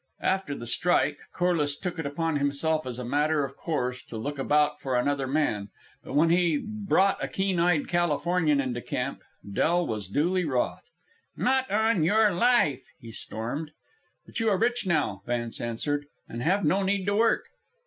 After 0.23 0.55
the 0.55 0.65
strike, 0.65 1.19
Corliss 1.31 1.77
took 1.77 1.99
it 1.99 2.07
upon 2.07 2.37
himself 2.37 2.87
as 2.87 2.97
a 2.97 3.05
matter 3.05 3.45
of 3.45 3.55
course 3.55 4.03
to 4.05 4.17
look 4.17 4.39
about 4.39 4.79
for 4.81 4.95
another 4.95 5.27
man; 5.27 5.69
but 6.03 6.13
when 6.15 6.31
he 6.31 6.57
brought 6.57 7.23
a 7.23 7.27
keen 7.27 7.59
eyed 7.59 7.87
Californian 7.87 8.59
into 8.59 8.81
camp, 8.81 9.21
Del 9.47 9.85
was 9.85 10.07
duly 10.07 10.43
wroth. 10.43 10.89
"Not 11.37 11.69
on 11.69 12.03
your 12.03 12.31
life," 12.31 12.87
he 12.99 13.11
stormed. 13.11 13.69
"But 14.25 14.39
you 14.39 14.49
are 14.49 14.57
rich 14.57 14.87
now," 14.87 15.21
Vance 15.27 15.61
answered, 15.61 16.07
"and 16.27 16.41
have 16.41 16.65
no 16.65 16.81
need 16.81 17.05
to 17.05 17.13
work." 17.15 17.49